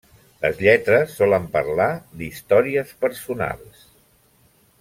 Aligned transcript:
Les 0.45 0.61
lletres 0.67 1.13
solen 1.19 1.45
parlar 1.57 1.89
d'històries 2.21 2.97
personals. 3.05 3.89